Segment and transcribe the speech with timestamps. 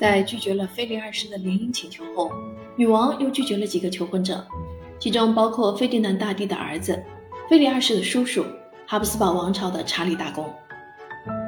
[0.00, 2.32] 在拒绝了菲利二世的联姻请求后，
[2.74, 4.42] 女王又拒绝了几个求婚者，
[4.98, 7.04] 其中包括菲迪南大帝的儿子、
[7.50, 8.42] 菲利二世的叔叔、
[8.86, 10.50] 哈布斯堡王朝的查理大公。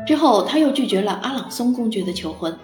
[0.07, 2.55] 之后，他又拒绝了阿朗松公爵的求婚，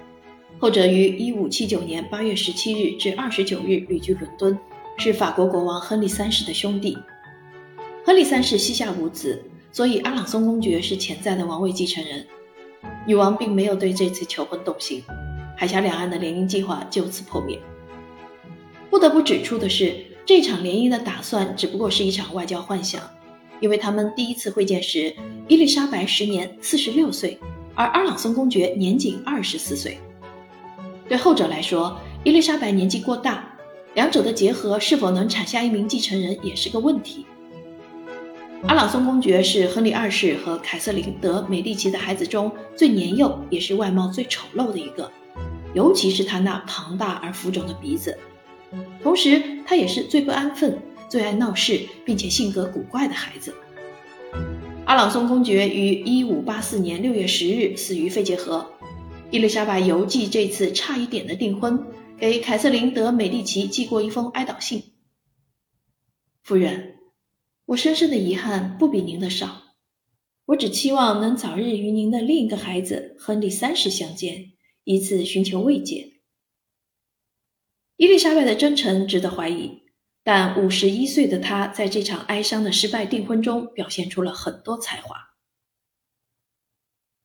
[0.58, 4.58] 后者于1579年8月17日至29日旅居伦敦，
[4.98, 6.98] 是法国国王亨利三世的兄弟。
[8.04, 9.42] 亨利三世膝下无子，
[9.72, 12.26] 所以阿朗松公爵是潜在的王位继承人。
[13.06, 15.02] 女王并没有对这次求婚动心。
[15.60, 17.58] 海峡两岸的联姻计划就此破灭。
[18.88, 19.92] 不得不指出的是，
[20.24, 23.02] 这场联姻的打算只不过是一场外交幻想，
[23.58, 25.12] 因为他们第一次会见时，
[25.48, 27.36] 伊丽莎白时年四十六岁，
[27.74, 29.98] 而阿朗松公爵年仅二十四岁。
[31.08, 33.52] 对后者来说，伊丽莎白年纪过大，
[33.94, 37.26] 两者的结合是否能产下一名继承人也是个问题。
[38.68, 45.10] 阿朗松公爵是亨利二世和凯瑟琳德美第奇的孩子中最年幼，也是外貌最丑陋的一个。
[45.78, 48.18] 尤其是他那庞大而浮肿的鼻子，
[49.00, 50.76] 同时他也是最不安分、
[51.08, 53.54] 最爱闹事，并且性格古怪的孩子。
[54.86, 58.68] 阿朗松公爵于1584年6月10日死于肺结核。
[59.30, 61.80] 伊丽莎白犹记这次差一点的订婚，
[62.18, 64.82] 给凯瑟琳德美第奇寄过一封哀悼信
[66.42, 66.96] ：“夫人，
[67.66, 69.62] 我深深的遗憾不比您的少，
[70.46, 74.54] 我只期望能早日与您的另一个孩子亨利三世相见。”
[74.88, 76.14] 以此寻求慰藉。
[77.98, 79.82] 伊丽莎白的真诚值得怀疑，
[80.24, 85.14] 但五十一岁的她在这场哀伤的失败订婚中表现出了很多才华。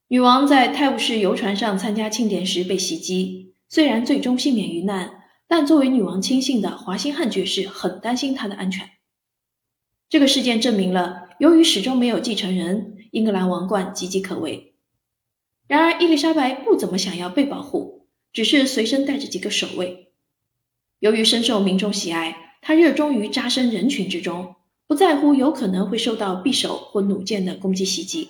[0.10, 8.90] 女王在泰晤士游船上参加庆典时被袭击，虽然最终幸免于难，但作为女王亲信的华辛汉爵士很担心她的安全。
[10.10, 14.73] 这个事件证明了，由于始终没有继承人，英格兰王冠岌岌可危。
[15.68, 20.10] 然而，伊丽莎白不怎么想要被保护，只是随身带着几个守卫。
[21.00, 24.56] 由于深受民众喜爱，她热衷于扎身人群之中，
[24.88, 28.30] 不在乎有可能会受到匕首或弩箭的攻击袭击。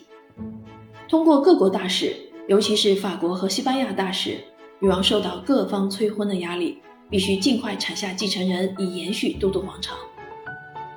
[1.07, 2.15] 通过各国大使，
[2.47, 4.37] 尤其是法国和西班牙大使，
[4.79, 6.77] 女王受到各方催婚的压力，
[7.09, 9.95] 必须尽快产下继承人，以延续都铎王朝。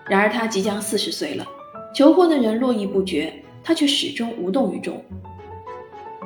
[0.06, 1.46] 然而，她即将四十岁了，
[1.94, 5.02] 求婚的人络绎不绝，她却始终无动于衷。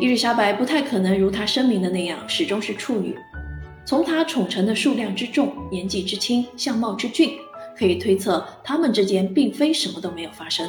[0.01, 3.15] 伊丽莎白不太可能如她声明的那样始终是处女。
[3.85, 7.33] 从她宠臣的数量之众、年纪之轻、相貌之俊，
[7.77, 10.67] 可以推测他们之间并非什么都没有发生。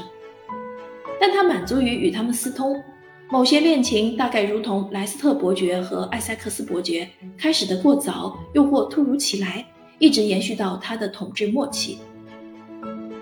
[1.17, 2.83] 但她满足于与他们私通，
[3.29, 9.65] 某些恋情大概如同莱斯特伯爵和艾塞克斯伯爵，开始的过早，又或突如其来，
[9.97, 11.99] 一直延续到她的统治末期。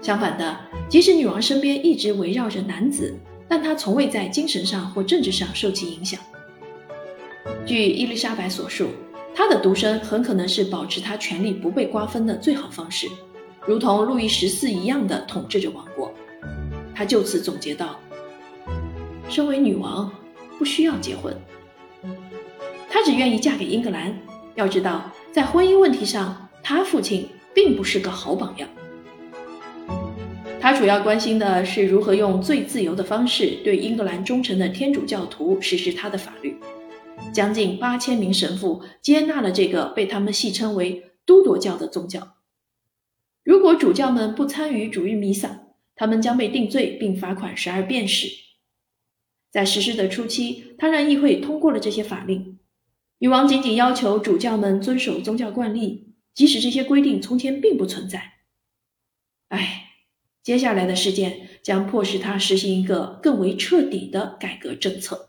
[0.01, 0.57] 相反的，
[0.89, 3.15] 即使女王身边一直围绕着男子。
[3.49, 6.19] 但他从未在精神上或政治上受其影响。
[7.65, 8.89] 据伊丽莎白所述，
[9.33, 13.07] 她的独身很可能是保持她权力不被瓜分的最好方式，
[13.65, 16.13] 如同路易十四一样的统治着王国。
[16.93, 17.99] 她就此总结道
[19.29, 20.11] ：“身为女王，
[20.57, 21.35] 不需要结婚。
[22.89, 24.15] 她只愿意嫁给英格兰。
[24.55, 28.69] 要知道，在婚姻问题上，她父亲并不是个好榜样。”
[30.71, 36.59] 他主要关心的是如何用最自由的方式对英格兰忠诚的天主教徒实施他的法律。
[37.33, 42.35] 将近八千名神父接纳了这个被他们戏称为“都铎教”的宗教。
[43.43, 45.59] 如果主教们不参与主日弥撒，
[45.95, 48.27] 他们将被定罪并罚款十二便士。
[49.49, 52.59] 在实施的初期，他让议会通过了这些法令。
[53.17, 58.33] 女王仅仅要求主教们遵守宗教惯例，即使这些规定从前并不存在。
[59.47, 59.87] 唉。
[60.43, 65.28] 接下来的事件将迫使他实行一个更为彻底的改革政策。